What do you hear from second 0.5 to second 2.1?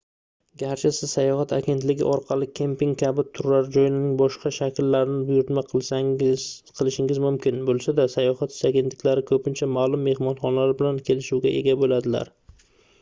garchi siz sayohat agentligi